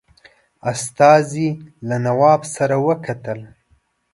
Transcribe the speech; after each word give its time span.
استازي 0.71 1.47
له 1.87 1.97
نواب 2.05 2.41
سره 2.55 2.75
وکتل. 2.87 3.39